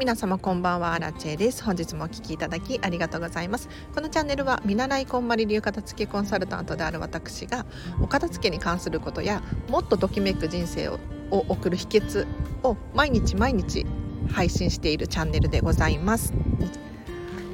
[0.00, 1.62] 皆様こんばんはアラチェです。
[1.62, 3.68] 本日もお聞きいただきありがとうございます。
[3.94, 7.66] このチャンネルは見習いこんまり流片付けコンサルタントである私が
[8.00, 10.98] お片付けに関することやもっとときめく人生を
[11.30, 12.26] 送る秘訣
[12.62, 13.84] を毎日毎日
[14.32, 16.32] 配信しているチャンネルでございます。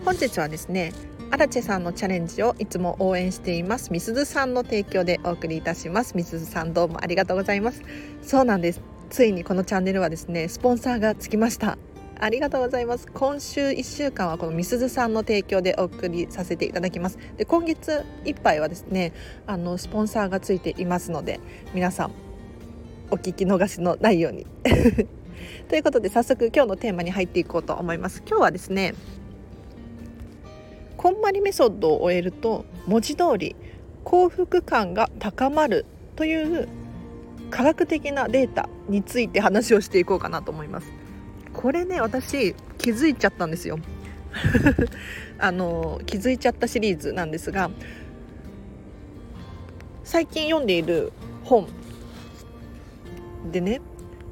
[0.04, 0.92] 本日はですね
[1.32, 3.92] アラチェさんのチャレンジをいつも応援しています。
[3.92, 6.16] みすずさんの提供でお送りいたします。
[6.16, 7.82] みすずさんどうもありがとうございます。
[8.22, 8.80] そうなんです。
[9.10, 11.76] ついにこのチャンネルはですねスポンサーがつきました。
[12.18, 13.06] ありがとうございます。
[13.12, 17.18] 今週1週間はこのみすずさんの提供でお送りさせていただきます。
[17.36, 19.12] で今月いっぱいはですね
[19.46, 21.40] あのスポンサーがついていますので
[21.74, 22.12] 皆さん
[23.10, 24.46] お聞き逃しのないように。
[25.68, 28.22] ということで早速今日のテーマに入っていこうと思います。
[28.26, 28.94] 今日はですね
[30.96, 33.54] こんまりメソッドを終えると文字通り
[34.04, 36.66] 幸福感が高まるという
[37.50, 41.05] 科学的なデータについて話をしていこうかなと思います。
[41.56, 43.78] これね私気づいちゃったんですよ。
[45.38, 47.70] あの気づいちゃったシリーズなんですが
[50.04, 51.12] 最近読んでいる
[51.42, 51.66] 本
[53.50, 53.80] でね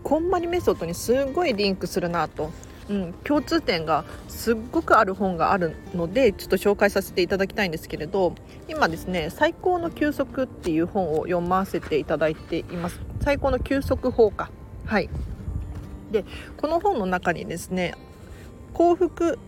[0.03, 2.51] こんまりメソッドにすごいリンクするなと、
[2.91, 8.35] うん、共通点がすっごくある本があるのでちょっと紹介させていただきたいんですけれど
[8.69, 13.01] 今ですね「最高の休息」っていう本を読ませていただいています。
[13.23, 14.51] 最高の休息法か。
[14.85, 15.09] はい。
[16.15, 16.25] で
[16.57, 17.95] この本の中にですね
[18.73, 19.39] 幸福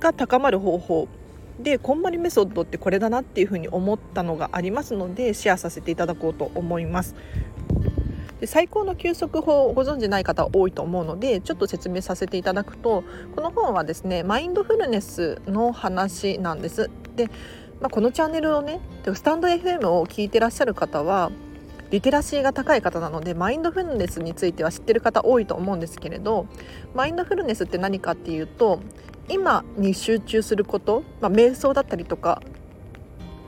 [0.00, 1.08] が高まる方法
[1.60, 7.14] でこんまりメソッドってこれだなっていうふうに思ったのがありますのでシェアさせていただこうと思います。
[8.40, 13.04] で最高の休息法をご存じない方多いと思うのでちょっと説明させていただくと
[13.36, 16.88] この本はですねマインドフルネスの話なんです。
[17.16, 17.26] で、
[17.80, 18.80] まあ、このチャンネルをね
[19.12, 21.30] スタンド FM を聞いてらっしゃる方は
[21.90, 26.46] リテラシーが高い方なのでマインドフルネスについては知ってる方多いと思うんですけれど
[26.94, 28.80] マインドフルネスって何かっていうと
[29.28, 32.42] 今に集中すること、まあ、瞑想だったりとか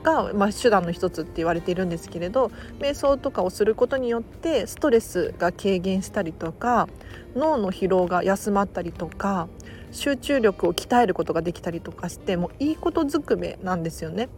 [0.03, 6.87] が、まあ、手段の一つって言われているんですけれど瞑想とかをすることによってストレスが軽減したりとか
[7.35, 9.47] 脳の疲労が休まったりとか
[9.91, 14.29] 集中力を鍛えることができたりとかしてもういいことずくめなんですよね。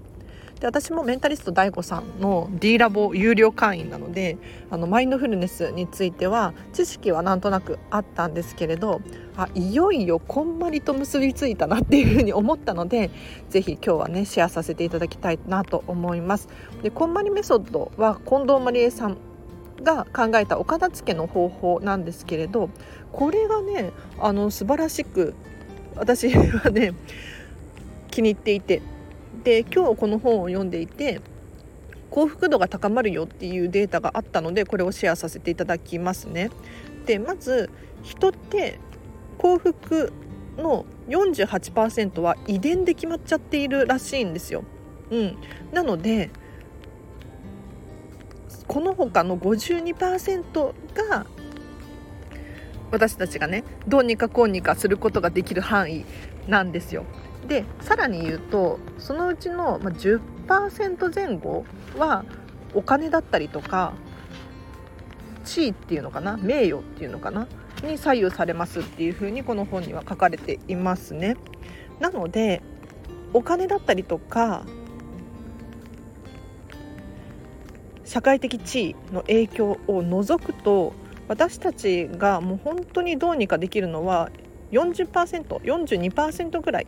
[0.60, 4.38] で私もメンタリスト DAIGO さんの D ラボ有料会員なので
[4.70, 9.02] あのマインドフルネスについては知識はなんとなくあったんですけれど
[9.36, 13.12] あいよいよこんまりと結びついたなっていうふうに思ったので
[13.50, 16.48] ぜひ今日はねシェアさせていただきたいなと思います。
[16.82, 19.18] でこんまりメソッドは近藤まりえさん
[19.84, 22.70] が考えたお片付けの方法なんですけれど
[23.12, 25.34] これがねあの素晴らしく
[25.96, 26.94] 私はね
[28.10, 28.82] 気に入っていて
[29.46, 31.22] で今日この本を読んでいて
[32.10, 36.50] 幸福度が高まるよっていうデータがあったのでこれをシェアさせていただきますね。
[37.06, 37.70] でまず
[38.02, 38.80] 人って
[39.38, 40.12] 幸福
[40.58, 44.64] の48%は遺伝で決まっちゃっているらしいんですよ。
[45.12, 45.38] うん、
[45.72, 46.32] なので
[48.68, 50.74] この他の52%
[51.10, 51.28] が
[52.90, 56.06] 私たちがねどうにかこうにかすることができる範囲
[56.48, 57.06] なんですよ。
[57.48, 61.66] でさらに言うとそのうちの10%前後
[61.98, 62.26] は
[62.74, 63.94] お金だったりとか
[65.44, 67.48] 地位っていうのかな名誉っていうのかな
[67.84, 71.38] に左右されますっていうふうにこの本には書かれていますね。
[72.00, 72.62] なので
[73.34, 74.66] お金だったりとか
[78.04, 80.94] 社会的地位の影響を除くと
[81.28, 84.30] 私たちがもう本当にどうにかできるのは
[84.72, 86.88] 40%42% ぐらい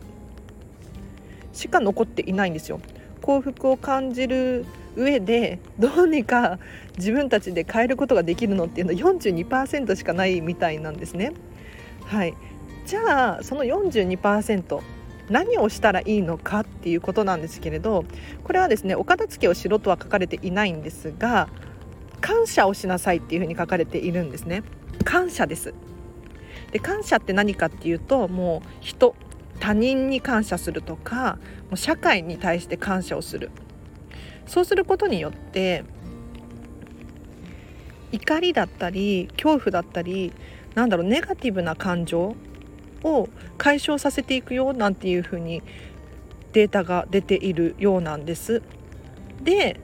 [1.52, 2.80] しか残っていないんですよ。
[3.22, 4.64] 幸福を感じる
[4.96, 6.58] 上でどうにか
[6.96, 11.32] 自分たちで変えることができるのっていうのは42%しかないみたいなんですね。
[12.04, 12.34] はい、
[12.86, 14.80] じゃあその42%
[15.28, 18.04] 何をしたらいいのかっていうことなんですけれど
[18.44, 21.48] これはですねお片付けをしろとは書かれていないんですが
[22.20, 24.62] 感謝をしなさいっていうふうに書かれているんですね
[25.04, 25.74] 感謝です
[26.72, 29.14] で感謝って何かっていうともう人
[29.60, 31.38] 他人に感謝するとか
[31.70, 33.50] もう社会に対して感謝をする
[34.46, 35.84] そうすることによって
[38.12, 40.32] 怒りだったり恐怖だったり
[40.74, 42.36] なんだろうネガティブな感情
[43.04, 43.28] を
[43.58, 45.62] 解消させていくよなんていうふうに
[46.52, 48.62] データが出ているようなんです。
[49.42, 49.80] で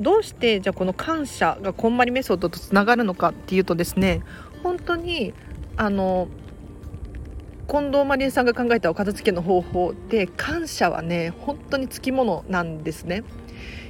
[0.00, 4.22] どうしてじゃあこの感謝がこんまりメソッドとつながるのかっていうとですね
[4.62, 5.32] 本当に
[5.76, 6.28] あの
[7.68, 13.24] 近藤まりえさんが考えたお片付けの方法で感謝はね本当につきものなんですね。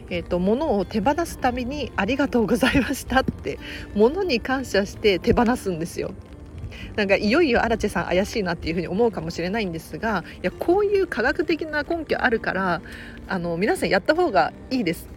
[0.09, 3.59] えーと、物を手放すために「ありがとうございました」って
[3.95, 6.13] 物に感謝して手放すんですよ。
[6.97, 12.81] なんかいよいよアラチェさん怪しいなっていうふうに思うかもしれないんですがいやこういう科学的な根拠あるから
[13.29, 15.09] あの皆さんやった方がいいです。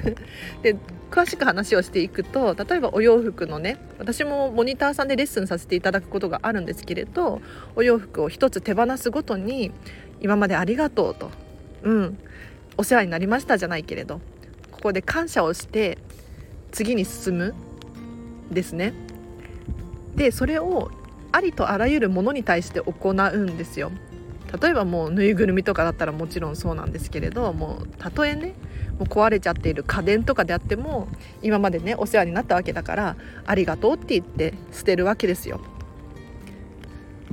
[0.62, 0.76] で
[1.10, 7.40] 詳しく話をしていくと例えばお洋服のね私もモニターさんでレッスンさせていただくことがあるんですけれど
[7.76, 9.70] お洋服を一つ手放すごとに
[10.20, 11.30] 今までありがとうと、
[11.84, 12.18] うん、
[12.76, 14.20] お世話になりましたじゃないけれど
[14.72, 15.98] ここで感謝をして
[16.72, 17.54] 次に進む
[18.50, 18.92] ですね。
[20.16, 20.90] でそれを
[21.36, 23.92] ありとあらゆるものに対して行うんですよ。
[24.60, 28.54] 例えばもうぬいぐるみとかだったらもちろんそうなんですけれどもうたとえね
[28.98, 31.08] もう壊れちゃっている家電とかであっても
[31.42, 35.60] 今までねお世話になったわけだからありがとうって言って捨てるわけですよ。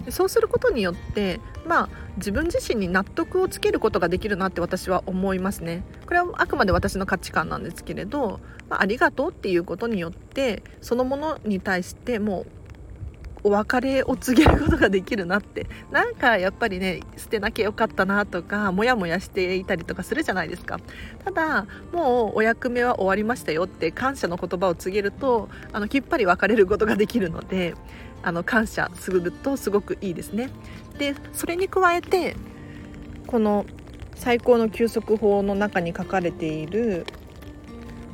[0.10, 5.84] そうすることによってまあ自分自身に納得をつけることができるなって私は思いますね。
[6.06, 12.63] これはあくまで私の価値観なんですけれど、まあ、ありがとうっていうことによってそのものに対してもう
[13.44, 15.68] お別れを告げることができるなって。
[15.92, 20.80] なんかやっぱりね捨てなきゃよかったなとかモヤモヤしていたりとかするじゃないですか。
[21.26, 27.76] ただもうお役目は終わりましたよって感謝の言葉を告げるとあのきっぱり別れることができるので
[28.24, 30.50] あの感謝するとすごくいいですね。
[30.98, 32.36] でそれに加えて
[33.28, 33.66] この
[34.16, 37.06] 最高の休息法の中に書かれている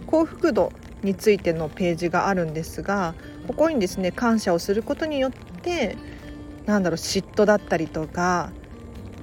[0.07, 0.71] 幸福度
[1.03, 3.13] についてのページがあるんですが
[3.49, 5.97] ここにですね感謝をすることによって
[6.67, 8.51] なんだろう嫉妬だったりとか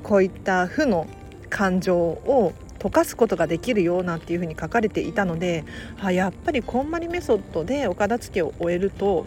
[0.03, 1.07] こういった負の
[1.49, 5.65] 感情を溶かすことができるよなんていうふうに書かれていたので
[6.03, 9.27] あやっぱりこんまりメソッドでお片付けを終えると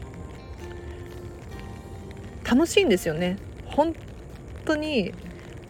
[2.44, 3.38] 楽しいんですよね。
[3.68, 3.96] 本
[4.66, 5.14] 当に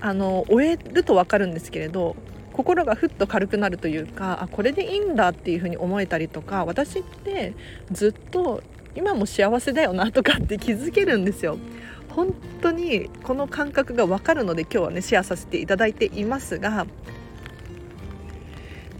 [0.01, 2.15] あの終えると分かるんですけれど
[2.51, 7.53] 心がふっと軽くなるというかあこれでいいんだっていうふうに思えたりとか私って
[7.91, 8.63] ずっと
[8.99, 11.57] 今も幸せだよなとかって気づけるんですよ。
[12.09, 16.85] 本当にこの感覚が分かるので今日はねシェアさせていただいていますが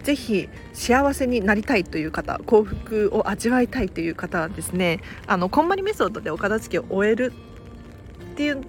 [0.04, 7.34] ぜひ幸せになりたいという方幸福を味わいたいという方はですねあのこんまりメソッドでお片付けを終える
[8.31, 8.63] っていう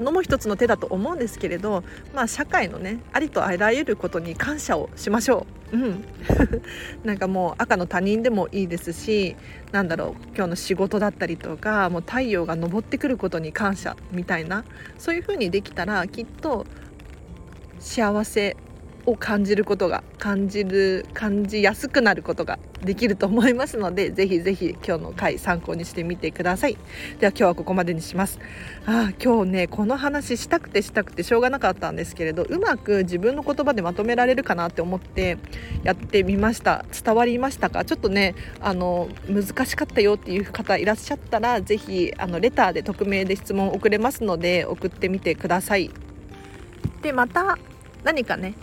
[0.00, 1.84] のも一つの手だと思うんですけれど、
[2.14, 5.76] まあ、社会のねありとあらゆることに感謝をしましょう。
[5.76, 6.04] うん、
[7.04, 9.36] なんかもう赤の他人でもいいですし
[9.70, 14.64] なんだろう今日の仕事だったりとかもう太陽が昇ってくることに感謝みたいな
[14.96, 16.64] そういう風にできたらきっと
[17.78, 18.56] 幸せ
[19.06, 26.76] を感じることが感じる感じやすくなることができると思いますのでぜひぜひ今日の回参考にしてみてください。
[27.18, 28.38] では今日はここまでにします。
[28.86, 35.38] あ今日ねこの話したくてしたくてしょうがなかったんですけれどうまく自分の言葉でまとめられるかなって思って
[35.82, 36.84] やってみました。
[37.04, 37.84] 伝わりましたか？
[37.84, 45.90] ちょっとねあの難しかったよっていう方いらっしゃったらぜひあのレターで匿名で質問を送れますので送ってみてください。
[47.02, 47.56] でまた
[48.04, 48.54] 何かね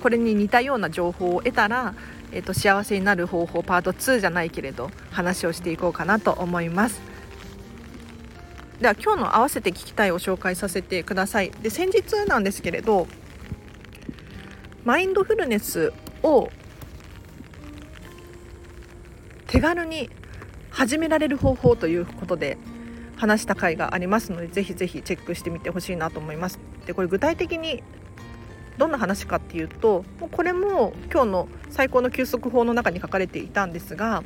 [0.00, 1.94] これに似たような情報を得たら、
[2.32, 7.00] えーと、幸せになる方法パート2じゃないけれど話をしていこうかなと思います。
[8.80, 11.50] では今日の合わせて聞きたいを紹介させてください。
[11.50, 13.06] で先日なんですけれど
[14.84, 15.92] マインドフルネス
[16.22, 16.48] を
[19.46, 20.08] 手軽に
[20.70, 22.56] 始められる方法ということで
[23.16, 26.58] 話した回がありますのでぜひぜひチェックしてみてほしいなと思います。
[26.86, 27.82] でこれ具体的に
[28.80, 34.24] どんな話かっていうともうこれも今日の最高の休息法の中に書かれていたんですが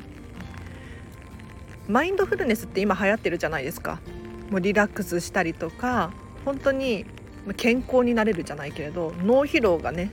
[1.89, 4.01] マインドフルネスって今流行ってるじゃないですか。
[4.51, 6.13] もうリラックスしたりとか
[6.45, 7.05] 本当に
[7.57, 10.13] 健康になれるじゃないけれど脳疲労がね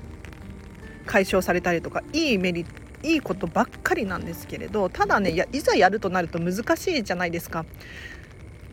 [1.05, 7.65] 解消されたりとかいいメリットいいことばっかりなんですけれどただねいざやるとなると難しいじゃないですか。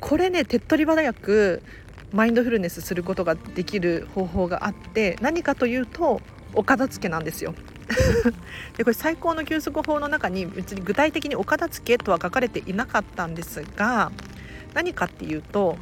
[0.01, 1.63] これね手っ取り早く
[2.13, 6.21] マインドフルネスすることができる方法があって何かというと
[6.55, 7.55] お片付けなんですよ。
[8.77, 14.13] でこれ最高の休息法の中に別に具体的にお片付けとは書かれていなかったんですが
[14.75, 15.79] 何かっていうと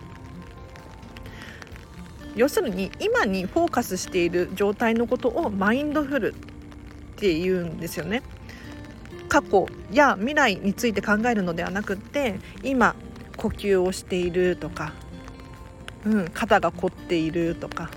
[2.37, 6.37] 要するに今にフォーカスしている状態のことをマインドフルっ
[7.17, 8.23] ていうんですよね。
[9.29, 12.95] 過去や未来について考えるのではなくって今
[13.37, 14.93] 呼吸をしているとか
[16.07, 17.91] うん、肩が凝っているとか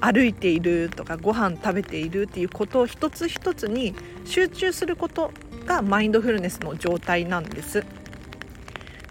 [0.00, 5.32] 歩いているとかご飯食べているっていうことを一つ一つに集中すること
[5.66, 7.84] がマインドフルネスの状態なんです。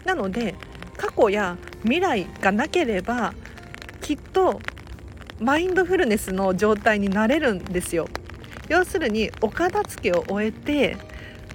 [0.05, 0.55] なので
[0.95, 3.33] 過去や未来がなければ
[4.01, 4.59] きっと
[5.39, 8.07] マインドフルネスの状態になれるんですよ。
[8.69, 10.97] 要するにお片付けを終えて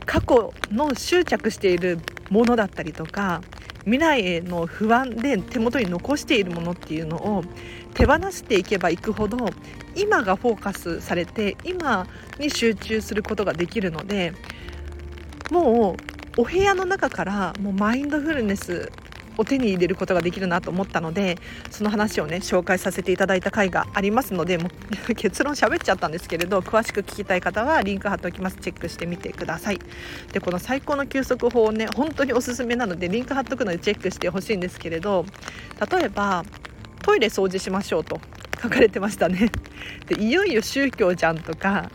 [0.06, 1.98] 過去の執着している
[2.30, 3.42] ものだったりとか
[3.84, 7.44] 未来への不安で手元に残しているものっていうのを
[7.94, 9.48] 手放していけばいくほど
[9.94, 12.06] 今がフォーカスされて今
[12.38, 14.32] に集中することができるので
[15.50, 15.96] も
[16.38, 18.90] うお部屋の中からもうマインドフルネス
[19.42, 21.36] を手に入れることができるなと思ったので
[21.70, 24.70] その話をね紹介させていただいた回がありますのでも
[25.08, 28.56] う 結論喋っちゃったんですけれど詳しく聞きたい方はリンク貼っておきます。
[28.60, 29.78] チェックしてみてください。
[30.32, 35.24] でこの最高の休息法をね本当におすすめなのでリンク貼っとくのでチェックしてほしいんですけれど
[35.90, 36.44] 例えば
[37.02, 38.20] トイレ掃除しましょうと
[38.62, 39.50] 書かれてましたね。
[40.06, 41.90] でいよいよ宗教じゃんとか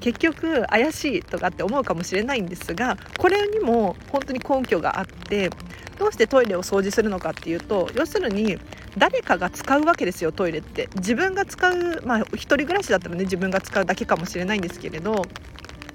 [0.00, 5.48] 結局怪しいとかって思うかもしれないんですがこれにも本当に根拠があって
[6.02, 8.58] どうしてトイレを掃除するのかっていうと要するに
[8.98, 10.88] 誰かが使うわけですよトイレって。
[10.96, 15.24] 自分が使うまあ一人暮らしだったらね自分が使うだけかもしれないんですけれど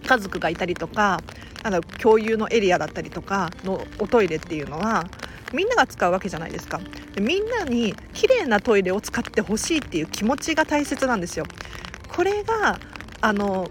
[0.07, 1.21] 家族がいたりとか
[1.61, 5.03] あの共有のエリアだったりとかのおトイレっていうのは
[5.53, 6.79] みんなが使うわけじゃないですか。
[7.13, 11.45] でみんなに綺麗なトイレを使ってほしいっていう気持ちが大切なんですよ。
[12.07, 12.79] これが
[13.19, 13.67] あの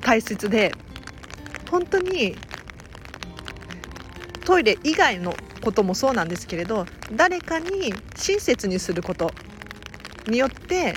[0.00, 0.72] 大切で
[1.70, 2.36] 本当に
[4.46, 9.32] トイレ以外のこともそうなんですけれど誰かに親切にすること
[10.28, 10.94] によって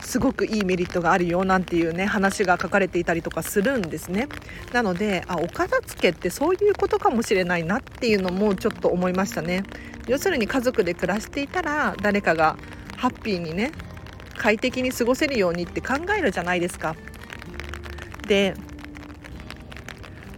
[0.00, 4.28] すごくいいメリットがあるよなんていうね話が書かれていたりとかするんですね。
[4.72, 9.64] なのであお片付けってそういうことかもしれないなっていうのもちょっと思いましたね。
[10.06, 12.56] 要するに家族で暮らしていたら誰かが
[12.96, 13.72] ハッピーにね
[14.36, 16.94] 快適に過ごせるようにって考えるじゃないですか。
[18.28, 18.54] で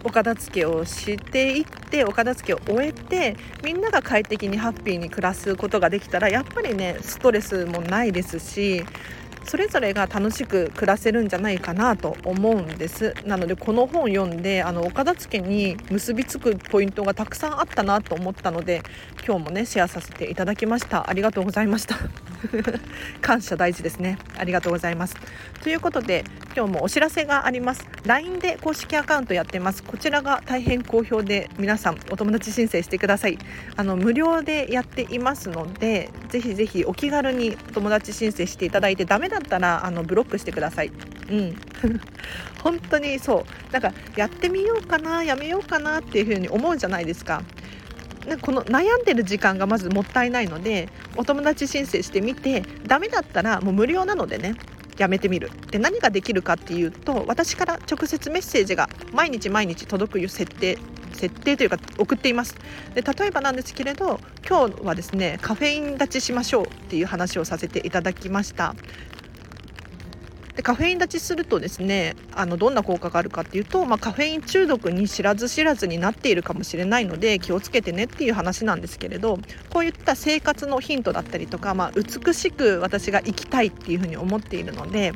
[0.05, 8.85] お片付けをしていってお片付けを終えてみんなが快適にハッピーに暮らすことができたらやっぱりねストレスもないですし
[9.45, 13.15] それぞれが楽しく暮らせるんじゃないかなと思うんです。
[13.25, 18.83] なのでこの本読んであのお片付けに結びつくポイントがたくさんあったなと思ったので
[19.27, 21.09] 今日もねシェアさせていただきました。
[21.09, 21.97] ありがとうございました。
[23.21, 24.19] 感謝大事ですね。
[24.37, 25.17] ありがとうございます。
[25.63, 26.25] ということで
[26.57, 27.87] 今日もお知らせがあります。
[28.05, 29.83] LINE で公式アカウントやってます。
[29.83, 33.39] こちらが大変好評で皆さんお友達申請してください。
[33.77, 40.93] あの無料でやっていますのでぜひぜひお気軽にお友達申請していただいてダメだったらあのブロックしてください。
[41.31, 41.57] うん。
[42.63, 43.73] 本当にそう。
[43.73, 47.43] なんかやってみようかなやめようかなっていうふうに思うじゃないですか。
[48.37, 54.55] この悩んでる時間がまずもったいないのでお友達申請してみてダメだったらもう無料なのでね
[54.99, 55.51] やめてみる。
[55.71, 60.77] で何ができるかっていうと私から直接メッセージが毎日毎日届く設定
[61.13, 62.57] 設定というか送っています。
[62.95, 68.75] で例えばなんですけれど今日はですねカフェイン立ちしましょうっていう話をさせていただきました。
[70.59, 79.39] でカフェイン立ちするとですねあのどんな効果があるかっていうと、まあ、カフェイン中毒に知らず知らずになっているかもしれないので気をつけてねっていう話なんですけれど
[79.71, 85.13] こういった生活のヒントだったりとか、まあ、美しく私が生きたいっていうふうに思っているので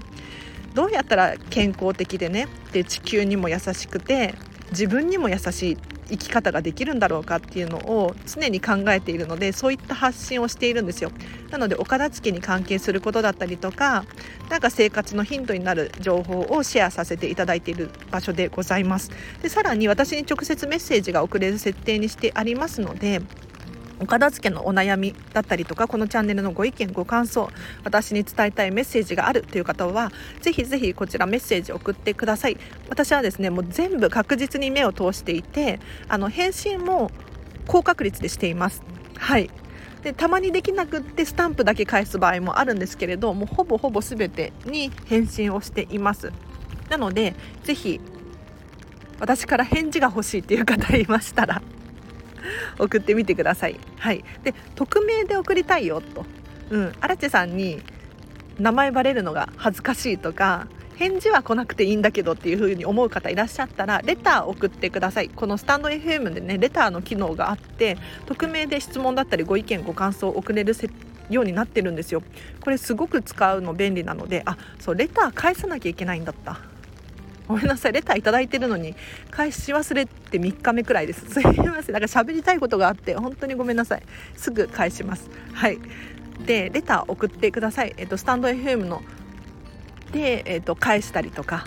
[0.74, 4.36] どうやったら健康的でねで地球にも優しくて
[4.70, 5.78] 自分にも優しい
[6.08, 11.10] 生き方ができるんだろうかっていうのを常に考えているのでそういった発信をしているんですよ。
[11.50, 14.04] なのでお片付けに関係することだったりとか
[14.48, 19.10] 何か生活のヒントになる情報をシェアさせていただいている場所でございます。
[19.42, 23.20] でさらに私に直接メッセージが送れる設定にしてありますので
[24.02, 27.50] お片付けのお悩みだったりとかこのチャンネルのご意見ご感想
[27.84, 32.56] 私に伝えたいメッセージがあるという方はぜひぜひこちらメッセージ送ってください。
[32.88, 35.78] 私はですねもう全部確実に目を通していて
[36.08, 37.12] あの返信も
[37.68, 38.82] 高確率でしています。
[39.16, 39.48] はい。
[40.02, 46.32] でたまにできなくってスタンプだけ返す場合もあるんですけれどもうほぼほぼ全てに返信をしています。
[46.90, 48.00] なのでぜひ
[49.20, 51.62] 私から返事が欲しいっていう方いましたら
[52.78, 53.78] 送ってみてください。
[53.98, 56.24] はい、で匿名で送りたいよと、
[56.70, 57.80] うん、荒地さんに
[58.58, 60.66] 名前バレるのが恥ずかしいとか
[60.96, 65.30] 返事は来なくていいんだけどっていう風に思う方いらっしゃったらレター送ってください。
[65.30, 70.74] このスタンド FM でねレターの機能があって匿名で質問だったりご意見ご感想を送れる
[71.30, 72.22] ようになってるんですよ。
[72.60, 76.60] これすごく使うの便利なのであそうレター返さなきゃいけないんだった。
[77.52, 77.92] ごめんなさい。
[77.92, 78.94] レター頂いてるのに
[79.30, 81.28] 返し忘れて3日目くらいです。
[81.30, 81.92] すいません。
[81.92, 84.02] なんか喋りたいことがあって本当にごめんなさい。
[84.36, 85.28] すぐ返します。
[85.52, 85.78] はい。
[86.46, 89.02] でレター送ってください、えっと、スタンド FM の。
[90.12, 91.66] で、えっと、返したりとか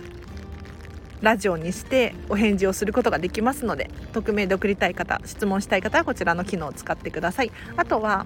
[1.22, 7.52] ラジオにしてお返事をすることができますので匿名で送りたい方質問したい方はこちらの機能を使ってください。
[7.78, 8.26] あとは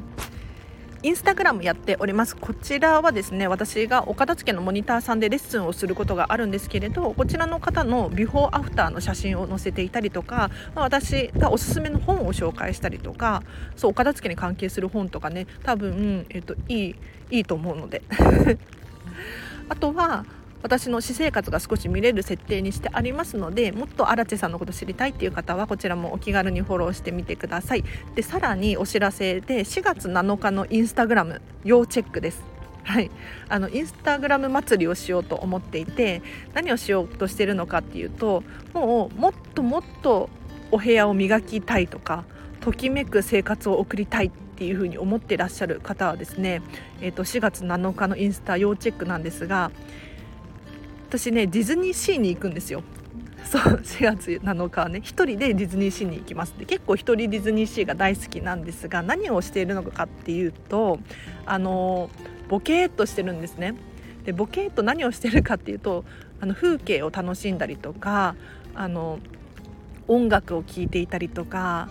[1.01, 2.35] インスタグラムやっております。
[2.35, 13.43] こちらはですね私がお片付けのモニターさんでレッスンをすることがあるんですけれどこちらの方のビフォーアフターの写真を載せていたりとか、私がおすすめの本を紹介したりとか
[13.77, 16.95] そうお片付けに関係する本とかね多分、えっと、いい
[17.31, 18.01] いいと思うので。
[19.69, 20.25] あとは
[20.61, 27.83] 私の私生活が少し見れる設定にしてありますのでもっとアラチェさんのこと知りたいっていう方はこちらもお気軽にフォローしてみてください。
[28.15, 32.43] でさらにお知らせで4月7日のインスタグラム要チェックです。
[32.83, 33.11] はい、
[33.49, 36.23] あのインスタグラム祭りをしようと思っていて
[36.53, 40.29] 何をしようとしてるのかっていうともうもっともっと
[40.71, 42.23] お部屋を磨きたいとか
[42.61, 46.61] ときめく生活を送りたいっていうふうに思ってらっしゃる方はですね、
[46.99, 49.71] えー、と4月7日のインスタ要チェックなんですが
[51.09, 52.83] 私ねディズニーシーに行くんですよ。
[53.43, 54.99] そう 4月7日はね。
[54.99, 60.99] 1人でディズニーシーに行きますで結構1人ディズニーシーが大好きなんですが何をしているのかっていうと
[61.47, 62.11] あの
[62.47, 63.73] ボケーっとしてるんですね。
[64.23, 66.05] でボケーっと何をしてるかっていうと
[66.41, 68.35] あの風景を楽しんだりとか
[68.75, 69.17] あの
[70.07, 71.89] 音楽を聴いていたりとか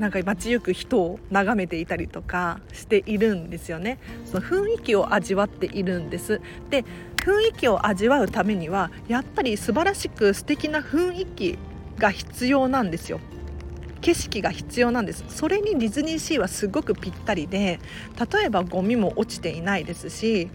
[0.00, 3.98] なんか街行く人を眺めていたりとかしているんですよね。
[4.24, 6.40] その雰囲気を味わっているんです。
[6.70, 6.86] で
[7.20, 11.58] 雰囲気を味わうためにはやっぱり素晴らしく素敵な雰囲気
[11.98, 13.20] が必要なんですよ。
[14.00, 15.24] 景色が必要なんです。
[15.28, 17.78] それにディズニーシーはすごくぴったりで
[18.32, 20.48] 例えばゴミも落ちていないですし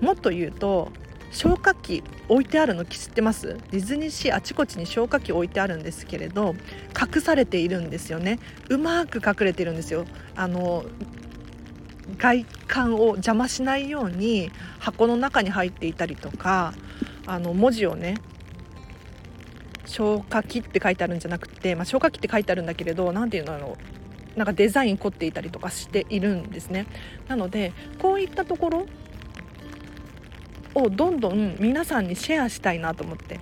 [0.00, 0.90] もっと言うと
[1.30, 3.56] 消火器置いてあるの知ってます？
[3.70, 6.56] ディズニーシーあちこちに消火器置いてあるんですけれど
[7.00, 8.40] 隠されているんですよね。
[8.68, 10.04] うまく隠れているんですよ。
[10.34, 10.84] あの
[12.16, 16.74] 外観を邪魔しないように箱の中に入っていたりとか
[17.26, 18.16] あの文字をね
[19.86, 23.76] 消火器って書いてあるんじゃなくて、まあ、消火器って書いてあるんだけれど何ていうの
[24.36, 26.86] なんかデザイン凝っていたりとかしているんですね。
[27.26, 28.86] なのでこういったところ
[30.74, 33.40] をどんどん皆さんにシェアしたいなと思って。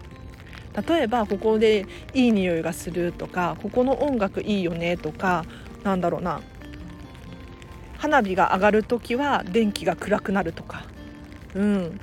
[0.87, 5.45] 例えばここでいい匂いがするとかここの音楽いいよねとか
[5.83, 6.41] なんだろうな。
[7.99, 10.85] 花火が上がる時は電気が暗くなるとか、
[11.55, 12.01] うん、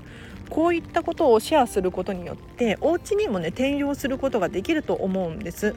[0.50, 5.76] こういったことをシェアすることによってお家にもね転用することができると思うんです。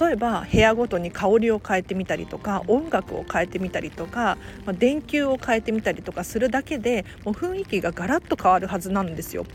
[0.00, 9.46] 例えば部屋ごとに香りを変えてみたりとか音楽を変えてみたりとか、まあ、電球を変えてみたりとかするだけでもう雰囲気がガラッと変わるはずなんですよ。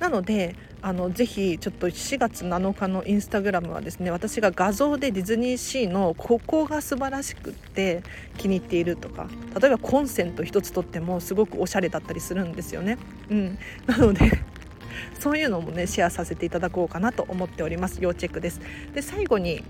[0.00, 8.02] なのであのぜひちょっと4月7日のインスタグラムはですね私が画像でディズニーシーのここが素晴らしくって
[8.36, 9.28] 気に入っているとか
[9.60, 12.98] 例えばコンセント1つとってもすごくおしゃれだったりするんですよね。
[13.30, 14.30] うん、なので
[15.18, 17.98] そういうのもねシェアさせていただこうかなと思っております。
[18.00, 18.60] 要チェックです。
[18.94, 19.64] で最後に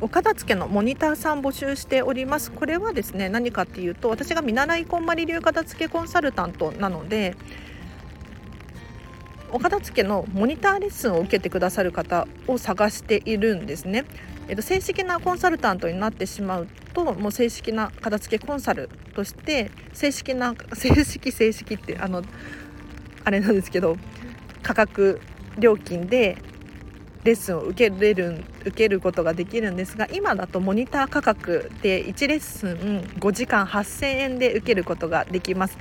[0.00, 2.50] お片付けのモニターさん募集しております。
[2.50, 7.36] これはですね何かっていうと私が見習いこんまり流片付けコンサルタントなので
[9.52, 14.04] お片付けのモニターレッスンを受けてくださる方を探しているんですね。
[14.48, 22.22] えっと、正式なコンサルタントになってしまうともう正式な片付けコンサルとして正式な 正式正式ってあの
[23.24, 23.96] あれなんですけど
[24.62, 25.20] 価格
[25.58, 26.36] 料金で
[27.24, 35.78] レッスンを受けれる受けることができるんですが今だとモニター価格で1レッスン5時間8000円で受けることができます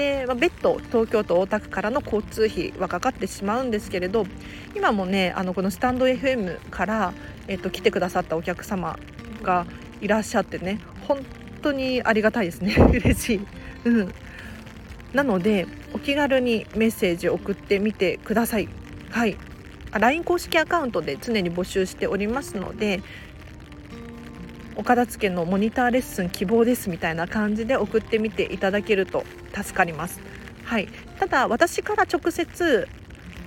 [0.00, 4.24] で、まあ、別途東京都大田区からの交通費はかかってしまうんですけれど
[4.74, 7.12] 今もねあのこのスタンド FM から、
[7.48, 8.98] えっと、来てくださったお客様
[9.42, 9.66] が
[10.00, 11.20] いらっしゃってね本
[11.60, 13.40] 当にありがたいですね 嬉しい。
[13.84, 14.14] うん
[15.12, 18.68] なのでお気軽にメッセージを送ってみてください。
[19.10, 19.36] はい
[19.92, 23.02] LINE 公式アカウントで常に募集しておりますので
[24.80, 30.22] お片付けのモニターレッスン希望ですみたいな感じで送ってみていただけると助かります。
[30.64, 30.88] はい、
[31.18, 32.88] ただ私から直接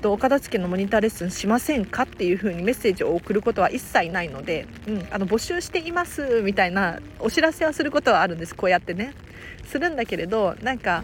[0.06, 9.16] お片付けのモニターレッスンしませんかっていう風にメッセージを送ることは一切ないので、うん、あの募集していますみたいなお知らせはすることはあるんですこうやってね
[9.66, 11.04] するんだけれどなんか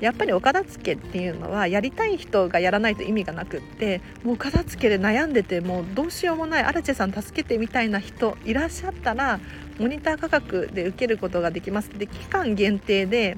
[0.00, 9.40] やっぱりお片付けっていうのはやりたい人がやらないと意味がなくってもう片付けで悩んでてもうどうしようもないアラチェさん助けてみたいな人いらっしゃったら
[9.78, 13.36] モニター価格で受けることができますで期間限定で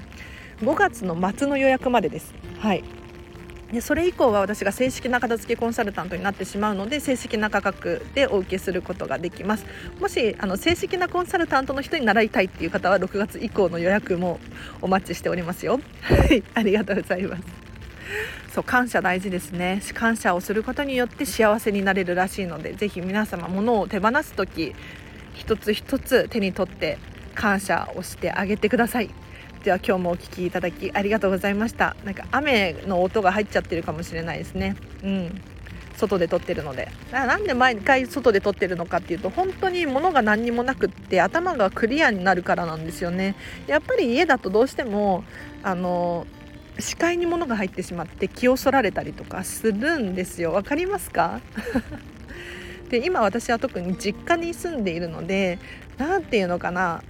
[0.61, 2.33] 5月の末の予約までです。
[2.59, 2.98] はい
[3.71, 9.65] でそれ以降は私が正式な片付けコンサルタントになってしまうので正式な価格でお受けすることができます。
[9.99, 14.39] もしあの正式なコンサルタントの人に習いたいっていう方は6月以降の予約も
[14.81, 15.79] お待ちしておりますよ。
[16.55, 17.43] ありがとうございます。
[18.53, 19.81] そう感謝大事ですね。
[19.93, 24.73] 感謝をすることによって幸せになれるらしいのでぜひ皆様物を手放す時
[25.35, 26.97] 一つ一つ手に取って
[27.35, 29.11] 感謝をしてあげてください。
[29.63, 31.95] では今日もお聴きいただきありがとうございました。
[32.05, 34.75] なんか雨の音が入っちゃってるかもしれないですね。
[35.03, 35.41] うん。
[35.97, 36.89] 外で撮ってるので。
[37.11, 43.35] なんで毎回外で撮ってるのかっていうと本当に物が何にもなくって頭がクリアになるからなんですよね。
[43.67, 45.25] やっぱり家だとどうしても
[45.61, 46.25] あの
[46.79, 50.53] 視界に物が入ってしまって気をそられたりとかするんですよ。
[50.53, 51.41] わかりますか？
[52.89, 55.59] で今私は特に実家に住んでいるので
[55.97, 57.03] 何て言うのかな。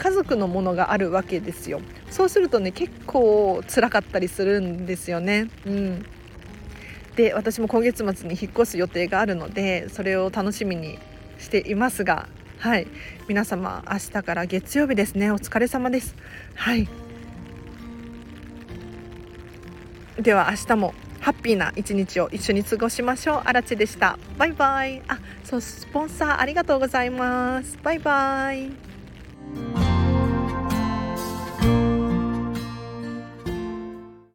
[0.00, 1.82] 家族のものがあるわけですよ。
[2.10, 5.50] そうするとね結構辛かったりするんですよね。
[5.66, 6.06] うん。
[7.16, 10.98] で私も今月末に引っ越す予定があるのでそれを楽しみに
[11.38, 12.86] していますがはい。
[13.28, 15.30] 皆様明日から月曜日ですね。
[15.30, 16.16] お疲れ様です。
[16.54, 16.88] はい。
[20.18, 23.42] では明日もハッピーな一日を一緒に過ごしましょう。
[23.44, 24.18] あらちでした。
[24.38, 25.02] バイバイ。
[25.08, 27.78] あそうスポンサーありがとうございます。
[27.82, 29.89] バイバイ。